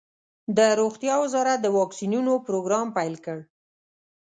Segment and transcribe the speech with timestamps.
[0.57, 3.39] د روغتیا وزارت د واکسینونو پروګرام پیل کړ.